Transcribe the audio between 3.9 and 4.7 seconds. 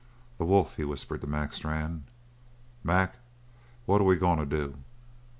we goin' to